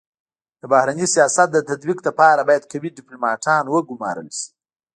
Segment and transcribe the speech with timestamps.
[0.61, 4.49] د بهرني سیاست د تطبیق لپاره بايد قوي ډيپلوماتان و ګمارل سي.